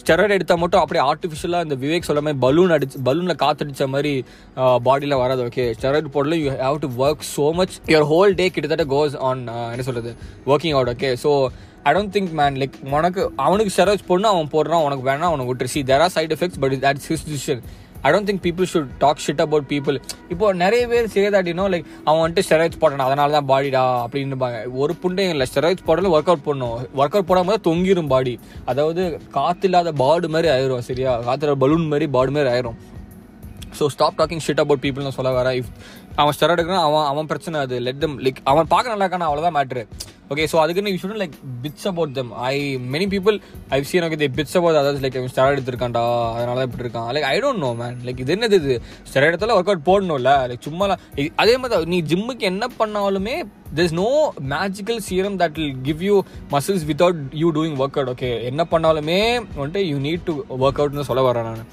[0.01, 4.13] steroid எடுத்தால் மட்டும் அப்படியே ஆர்டிஃபிஷியலாக இந்த விவேக் சொல்ல மாதிரி பலூன் அடிச்சு பலூனில் காத்தடிச்ச மாதிரி
[4.57, 8.49] uh, பாடியில் வராது ஓகே ஸ்டெராய்டு போடல you have to work so much your whole day
[8.49, 10.13] கிட்டத்தட்ட கோஸ் ஆன் uh, என்ன சொல்கிறது
[10.47, 11.33] working out okay so
[11.89, 15.73] I don't think man like உனக்கு அவனுக்கு ஸ்டெராய்ட்ஸ் போடணும் அவன் போடுறான் உனக்கு வேணா உனக்கு விட்டு
[15.77, 17.63] see there are side effects but that's his decision
[18.07, 19.97] I don't think people should talk shit about people
[20.33, 24.59] இப்போ நிறைய பேர் செய்யதாட்டினோ லைக் அவன் வந்துட்டு ஸ்டெராய்ட்ஸ் போட்டான் அதனால தான் பாடிடா அப்படின்னுபாங்க.
[24.83, 28.35] ஒரு புண்டையும் இல்லை ஸ்டெராய்ட்ஸ் போடல ஒர்க் அவுட் பண்ணணும் ஒர்க் அவுட் போடாமல் தான் பாடி
[28.73, 29.05] அதாவது
[29.37, 31.13] காற்று இல்லாத பாடு மாதிரி ஆயிரும் சரியா?
[31.29, 32.77] காத்துல பலூன் மாதிரி பாடு மாதிரி ஆயிரும்.
[33.79, 35.57] So stop talking shit about people சொல்ல வரேன்.
[35.61, 35.71] இஃப்
[36.17, 37.79] அவன் ஸ்டெராய்ட் எடுக்கிறான் அவன் அவன் பிரச்சனை அது.
[37.81, 39.85] லெட் தம் லைக் அவன் பார்க்க நல்லா இருக்கான அவ்வளோதான் மேட்ரு
[40.33, 42.53] ஓகே ஸோ அதுக்குன்னு you shouldn't like bitch about them I
[42.93, 43.37] many people
[43.77, 46.05] I seen okay bitch about அதாவது லைக் அவன் ஸ்டெராய்டு எடுத்திருக்கான்டா
[46.37, 47.09] அதனால தான் இப்படி இருக்கான்.
[47.17, 48.77] Like I don't know man like இது என்னது இது?
[49.11, 50.33] ஸ்டெராய்ட் எடுத்தாலும் ஒர்க் அவுட் போடணும்ல?
[50.53, 51.03] லைக் சும்மாலாம்
[51.43, 53.37] அதே மாதிரி தான் நீ ஜிம்முக்கு என்ன பண்ணாலுமே
[53.79, 54.09] there's no
[54.55, 56.17] magical serum that will give you
[56.57, 59.21] muscles without you doing work out okay என்ன பண்ணாலுமே
[59.61, 60.35] வந்துட்டு யூ நீட் டு
[60.65, 61.65] ஒர்க் அவுட்னு சொல்ல வரேன் நான்.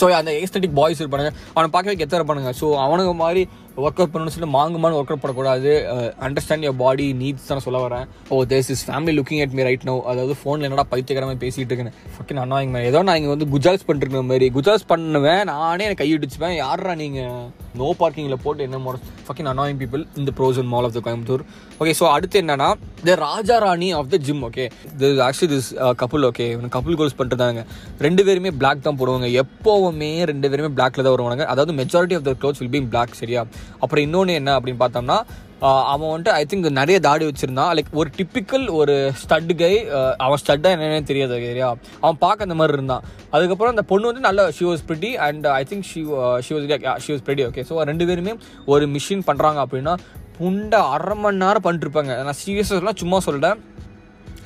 [0.00, 1.32] ஸோ அந்த ஏஸ்தட்டிக் பாய்ஸ் இருப்பானுங்க.
[1.54, 2.52] அவனை பார்க்கவே கெத்த இருப்பானுங்க.
[2.60, 3.42] ஸோ அவனுங்க மாதிரி
[3.82, 5.70] ஒர்க் அவுட் பண்ணணும்னு சொல்லி மாங்குமான்னு ஒர்க் அவுட் பண்ணக்கூடாது.
[6.26, 8.06] அண்டர்ஸ்டாண்ட் யோர் பாடி நீட்ஸ் தான் சொல்ல வரேன்.
[8.34, 11.94] ஓ this is family looking at me right no அதாவது ஃபோனில் என்னடா பைத்தியகரமாக பேசிட்டு இருக்கேன்
[12.14, 14.48] ஃபக்கின் அண்ணாங்க ஏதோ நான் இங்கே வந்து குஜால்ஸ் பண்ணிருக்கிற மாதிரி.
[14.58, 15.42] குஜால்ஸ் பண்ணுவேன்.
[15.52, 17.48] நானே எனக்கு கையிட்டுச்சுவேன் யாரா நீங்கள்
[17.80, 21.44] நோ பார்க்கிங்கில் போட்டு என்ன மோட ஃபக்கின் அனாயிங் பீப்புள் இந்த Prozone mall of the Coimbatore
[21.80, 22.68] okay so அடுத்து என்னன்னா
[23.06, 24.64] the raja rani of the gym okay
[25.00, 25.70] this actually this
[26.02, 27.62] couple okay couple goals பண்ணிருந்தாங்க
[28.06, 29.28] ரெண்டு பேருமே பிளாக் தான் போடுவாங்க.
[29.42, 31.46] எப்போவுமே ரெண்டு பேருமே பிளாக்ல தான் வருவாங்க.
[31.52, 33.42] அதாவது majority of the clothes will be black சரியா?
[33.82, 35.18] அப்புறம் இன்னொன்று என்ன அப்படின்னு பார்த்தோம்னா
[35.92, 37.72] அவன் வந்துட்டு ஐ திங்க் நிறைய தாடி வச்சுருந்தான்.
[37.76, 39.74] லைக் ஒரு டிப்பிக்கல் ஒரு ஸ்டட் கை
[40.24, 41.68] அவன் ஸ்டட்டாக என்னென்னு தெரியாது சரியா?
[42.00, 43.04] அவன் பார்க்க அந்த மாதிரி இருந்தான்.
[43.30, 46.00] அதுக்கப்புறம் அந்த பொண்ணு வந்து நல்ல she was pretty and I think she
[46.46, 48.34] she was she was pretty okay so ரெண்டு பேருமே
[48.74, 49.94] ஒரு மிஷின் பண்ணுறாங்க அப்படின்னா
[50.38, 53.60] புண்டை அரை மணி நேரம் பண்ணிட்டுருப்பாங்க நான் சீரியஸாக சும்மா சொல்லிட்டேன்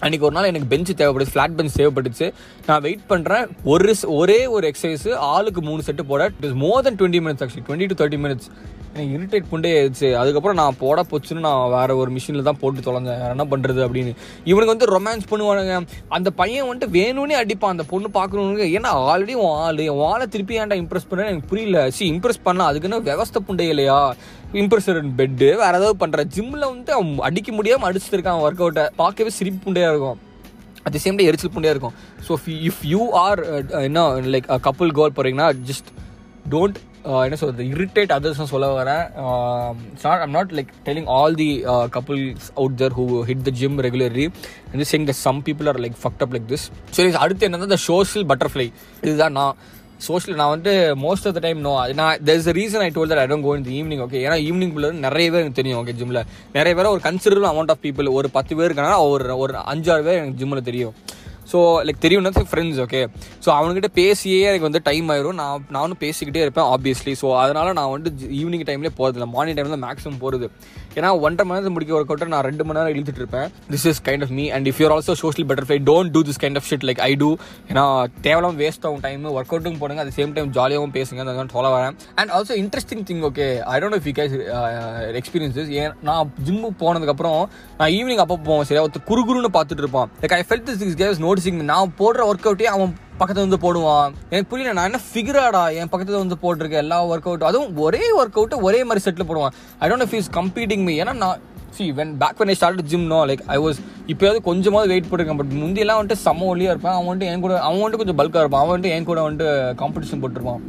[0.05, 2.27] அன்றைக்கி ஒரு நாள் எனக்கு பெஞ்சு தேவைப்படுது ஃப்ளாட் பெஞ்ச் தேவைப்பட்டுச்சு.
[2.67, 6.25] நான் வெயிட் பண்ணுறேன் ஒரு ஒரே ஒரு எக்ஸசைஸ் ஆளுக்கு மூணு செட்டு போட.
[6.25, 8.49] It is more then twenty minutes actually twenty to thirty minutes
[8.97, 13.21] எனக்கு இரிட்டேட் புண்டே ஆயிடுச்சு அதுக்கப்புறம் நான் போட போச்சுன்னு நான் வேற ஒரு மிஷினில் தான் போட்டு தொலைஞ்சேன்.
[13.23, 14.13] வேற என்ன பண்ணுறது அப்படின்னு.
[14.51, 15.75] இவனுக்கு வந்து ரொமான்ஸ் பண்ணுவானுங்க.
[16.19, 17.75] அந்த பையன் வந்துட்டு வேணும்னே அடிப்பான்.
[17.77, 19.83] அந்த பொண்ணு பார்க்கணுன்னு ஏன்னா ஆல்ரெடி உன் ஆள்.
[19.97, 21.29] உன் ஆளை திருப்பி ஏன்டா இம்ப்ரெஸ் பண்ண?
[21.33, 21.81] எனக்கு புரியல.
[21.99, 23.99] சி இம்ப்ரெஸ் பண்ணலாம் அதுக்குன்னு விவஸ்தை புண்டே இல்லையா
[24.63, 29.31] இம்ப்ரெஸர் பெட்டு வேற ஏதாவது பண்ணுறேன் ஜிம்மில் வந்து அவன் அடிக்க முடியாமல் அடிச்சுட்டு இருக்கான் ஒர்க் அவுட்டை பார்க்கவே
[29.39, 30.19] சிரிப்பு புண்டையாக இருக்கும்.
[30.85, 31.97] அட் தி சேம் டே எரிச்சல் புண்டையாக இருக்கும்.
[32.27, 32.33] ஸோ
[32.69, 33.41] இஃப் யூ ஆர்
[33.89, 34.05] என்ன
[34.35, 35.89] லைக் கப்புள் கோல் போகிறீங்கன்னா ஜஸ்ட்
[36.53, 36.79] டோன்ட்
[37.11, 39.05] Uh, என்ன சொல்கிறது இரிட்டேட் அதர்ஸ்னு சொல்ல வரேன்.
[40.05, 41.49] Not I'm not like telling all the
[41.97, 44.25] couples out there who hit the gym regularly
[44.71, 46.65] and saying the some people are like fucked up like this
[46.97, 48.67] சரி அடுத்து என்னன்னா the social butterfly
[49.05, 49.55] இதுதான் நான்
[50.07, 50.73] சோஷியல் நான் வந்து
[51.05, 53.55] most of the time no நான் there is reason I told that I don't go
[53.61, 56.23] இந்த evening okay ஏன்னா ஈவினிங் உள்ள நிறைய பேர் எனக்கு தெரியும் ஓகே ஜிம்மில்
[56.57, 60.21] நிறைய பேர் ஒரு கன்சிடரபிள் அமௌண்ட் ஆஃப் பீப்புள் ஒரு பத்து பேர் இருக்காங்கன்னா ஒரு ஒரு அஞ்சாறு பேர்
[60.23, 60.97] எனக்கு ஜிம்மில் தெரியும்.
[61.53, 63.01] ஸோ லைக் தெரியும்னா ஃப்ரெண்ட்ஸ் ஓகே
[63.45, 65.33] ஸோ அவன்கிட்ட பேசியே எனக்கு வந்து டைம் ஆயிரும்.
[65.33, 70.19] நான் நானும் பேசிக்கிட்டே இருப்பேன் ஆப்வியஸ்லி ஸோ அதனால நான் வந்து ஈவினிங் டைம்லேயே போகிறதில்ல மார்னிங் டைம்ல மேக்ஸிமம்
[70.19, 70.49] போகிறது
[70.99, 73.49] ஏன்னா ஒன்றரை மணி நேரத்தில் முடிக்க ஒர்க் அவுட்டை நான் ரெண்டு மணி நேரம் இழுத்துட்டு இருப்பேன்.
[73.71, 76.59] This is kind of me and if your also social butterfly don't do this kind
[76.61, 77.31] of shit like I do
[77.71, 77.85] ஏன்னா
[78.27, 81.23] தேவலாம் வேஸ்ட் ஆகும் டைம் ஒர்க் அவுட்டும் போடுங்க அட் சேம் டைம் ஜாலியாகவும் பேசுங்க.
[81.25, 81.97] அந்த சொல்ல வரேன்.
[82.15, 84.35] And also interesting thing okay I don't if you guys
[85.21, 87.41] experiences ஏன் நான் ஜிம்மு போனதுக்கப்புறம்
[87.79, 88.85] நான் ஈவினிங் அப்போ போவேன் சரியா?
[88.87, 90.11] ஒருத்தர் குறுகுருன்னு பார்த்துட்டு இருப்பான்.
[90.23, 94.15] Like I felt this guy's noticing நான் போடுற ஒர்க் அவுட்டே அவன் பக்கத்துல வந்து போடுவான்.
[94.31, 98.39] எனக்கு புரியல நான் என்ன ஃபிகராடா என் பக்கத்துல வந்து போட்டிருக்கேன் எல்லா ஒர்க் அவுட் அதுவும் ஒரே ஒர்க்
[98.41, 99.55] அவுட் ஒரே மாதிரி செட்டில் போடுவான்.
[99.79, 101.39] I don't fees competing me ஏன்னா நான்
[101.77, 103.79] see when back when I start gym no like I was
[104.13, 105.41] இப்போயாவது கொஞ்சமாவது வெயிட் போட்டிருக்கேன்.
[105.41, 106.97] பட் முந்தியெல்லாம் வந்துட்டு செம்ம ஒல்லியாக இருப்பான்.
[106.99, 108.63] அவன் வந்துட்டு என் கூட அவன் வந்துட்டு கொஞ்சம் பல்காக இருப்பான்.
[108.65, 109.49] அவன் வந்துட்டு என் கூட வந்துட்டு
[109.83, 110.63] காம்படிஷன் போட்டிருப்பான்.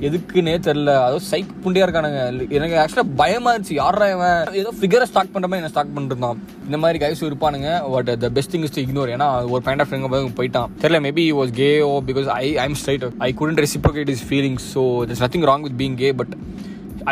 [0.00, 2.22] எதுக்குன்னே தெரில அதுவும் சைக் புண்டியா இருக்கானுங்க.
[2.56, 3.76] எனக்கு ஆக்சுவலாக பயமா இருந்துச்சு.
[3.82, 4.54] யாரா இவன்?
[4.60, 6.40] ஏதோ ஃபிகரை ஸ்டார்ட் பண்ணுற மாதிரி என்ன ஸ்டார்ட் பண்ணிருந்தான்.
[6.64, 7.70] இந்த மாதிரி கைஸ் இருப்பானுங்க.
[7.94, 10.68] But the best thing is to ignore ஏன்னா ஒரு பாயிண்ட் ஆஃப் எங்கே போயிட்டான்.
[10.82, 14.84] தெரியல maybe was gay oh because I I'm straight I couldn't reciprocate his feelings so
[15.06, 16.34] it's nothing wrong with being gay but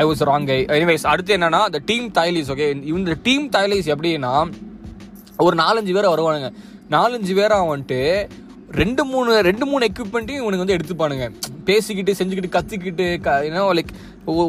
[0.03, 4.35] I was wrong guy anyways அடுத்து என்னன்னா இந்த team தைலீஸ் okay இந்த டீம் தைலீஸ் எப்படின்னா
[5.47, 6.51] ஒரு நாலஞ்சு பேர் வருவானுங்க.
[6.91, 8.01] நாலஞ்சு பேர் வந்துட்டு
[8.81, 11.27] ரெண்டு மூணு ரெண்டு மூணு எக்யூப்மெண்ட்டையும் இவனுக்கு வந்து எடுத்துப்பானுங்க.
[11.69, 13.05] பேசிக்கிட்டு செஞ்சுக்கிட்டு கத்திக்கிட்டு
[13.49, 13.93] ஏன்னா லைக்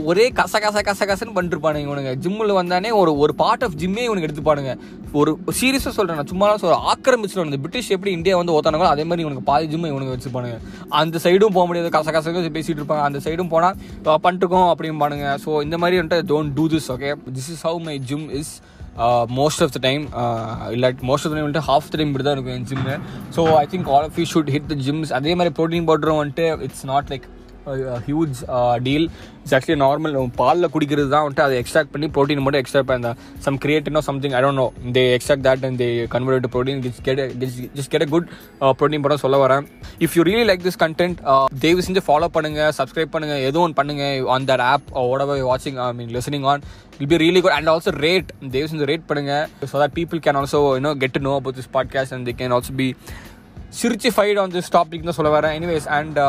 [0.10, 2.12] ஒரே கச கச கச கசன்னு பண்ணிருப்பானுங்க இவனுங்க.
[2.24, 4.74] ஜிம்மில் வந்தானே ஒரு ஒரு பார்ட் ஆஃப் ஜிம்மே இவனுக்கு எடுத்துப்பானுங்க.
[5.20, 9.26] ஒரு சீரியஸாக சொல்கிறேன் நான் சும்மா ஒரு ஆக்கிரமிச்சிடும் இந்த பிரிட்டிஷ் எப்படி இந்தியா வந்து ஓத்தானாங்களோ அதே மாதிரி
[9.26, 10.58] இவனுக்கு பாதி ஜிம்மை இவனுக்கு வச்சுப்பானுங்க.
[11.02, 11.92] அந்த சைடும் போக முடியாது.
[11.98, 13.06] கச கச பேசிகிட்டு இருப்பாங்க.
[13.10, 13.76] அந்த சைடும் போனால்
[14.28, 15.28] பண்ணிட்டுக்கோம் அப்படிம்பானுங்க.
[15.46, 18.54] ஸோ இந்த மாதிரி வந்துட்டு don't do this okay this is how my gym is
[19.38, 20.04] most of the time
[20.72, 22.96] இல்லை மோஸ்ட் ஆஃப் த டைம் வந்துட்டு ஹாஃப் த டைம் இப்படி தான் இருக்கும் என் gym
[23.38, 26.46] so I think all of you should hit the gyms அதே மாதிரி protein பவுடரும் வந்துட்டு
[26.68, 27.26] it's not like
[28.08, 28.40] huge
[28.88, 29.06] deal
[29.42, 33.12] it's actually normal பாலில் குடிக்கிறது தான் வந்துட்டு அதை எக்ஸ்ட்ராக்ட் பண்ணி ப்ரோட்டீன் மட்டும் எக்ஸ்ட்ராக்ட் பண்ண
[33.46, 37.22] some கிரியேட்டினோ something I don't know they extract that and they convert protein kids get
[37.78, 38.28] just get a good
[38.80, 39.66] protein படம் சொல்ல வரேன்.
[40.00, 41.20] If you really like this content
[41.62, 44.04] தயவு செஞ்சு ஃபாலோ பண்ணுங்க சப்ஸ்கிரைப் பண்ணுங்க எதுவும் ஒன்று பண்ணுங்க
[44.34, 46.64] ஆன் தட் ஆப் ஓடவை வாட்சிங் I mean listening on
[47.00, 50.40] will be really good and also rate தயவு செஞ்சு ரேட் பண்ணுங்க so that people can
[50.42, 52.90] also you know get to know about this podcast and they can also be
[53.74, 55.56] certified on this topic தான் சொல்ல வரேன்.
[55.60, 56.20] Anyways and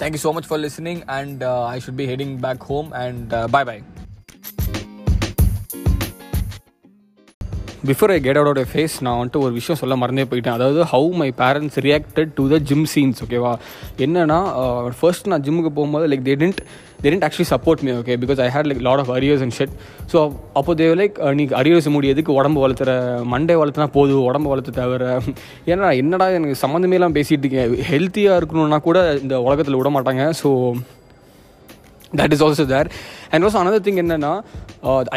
[0.00, 3.82] thank you so much for listening and I should be heading back home and bye bye
[7.88, 10.56] before I get out face நான் வந்துட்டு ஒரு விஷயம் சொல்ல மறந்தே போயிட்டேன்.
[10.58, 13.52] அதாவது how my parents reacted to the gym scenes ஓகேவா
[14.04, 16.60] என்னன்னா uh, ஃபர்ஸ்ட் நான் ஜிம்முக்கு போகும்போது like they tend
[17.02, 19.74] they tend actually support me okay because I had like lot of arrears and shit
[20.12, 20.18] so
[20.60, 22.92] அப்போ தேவ லைக் நீ அரியர்ஸ் முடி எதுக்கு உடம்பு வளர்த்துற?
[23.34, 25.04] மண்டே வளர்த்துனா போதும் உடம்பு வளர்த்து தவிர.
[25.72, 27.76] ஏன்னா என்னடா எனக்கு சம்மந்தமேலாம் பேசிகிட்டு இருக்கேன்.
[27.92, 30.24] ஹெல்த்தியாக இருக்கணும்னா கூட இந்த உலகத்தில் விட மாட்டாங்க.
[30.42, 30.50] So
[32.18, 32.88] that is also there
[33.32, 34.32] and also another thing என்னென்னா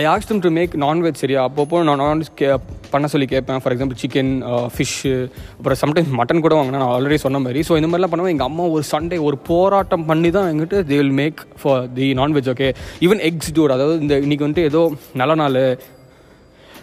[0.02, 1.42] I aux them to make non veg சரியா?
[1.50, 2.48] அப்பப்போ நான் நான்வெஜ் கே
[2.94, 3.60] பண்ண சொல்லி கேட்பேன்.
[3.62, 4.32] ஃபார் எக்ஸாம்பிள் சிக்கன்
[4.76, 5.14] ஃபிஷ்ஷு
[5.58, 7.62] அப்புறம் சம்டைம்ஸ் மட்டன் கூட வாங்கினா நான் ஆல்ரெடி சொன்ன மாதிரி.
[7.70, 11.18] ஸோ இந்த மாதிரிலாம் பண்ணுவேன் எங்கள் அம்மா ஒரு சண்டே ஒரு போராட்டம் பண்ணி தான் எங்கிட்ட they will
[11.24, 12.70] make for the non veg okay
[13.08, 14.84] even ex tour அதாவது இந்த இன்றைக்கி வந்துட்டு ஏதோ
[15.22, 15.60] நல்ல நாள்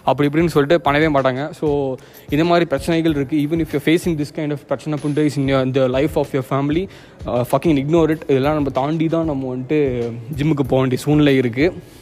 [0.08, 1.42] அப்படி இப்படின்னு சொல்லிட்டு பண்ணவே மாட்டாங்க.
[1.60, 1.66] ஸோ
[2.34, 5.48] இந்த மாதிரி பிரச்சனைகள் இருக்குது even if you facing this kind of பிரச்சனை புண்டு இஸ் இன்
[5.68, 6.84] இந்த life of your family
[7.50, 9.80] fucking ignore it இதெல்லாம் நம்ம தாண்டி தான் நம்ம வந்துட்டு
[10.38, 11.98] ஜிம்முக்கு போக வேண்டிய சூழ்நிலை இருக்குது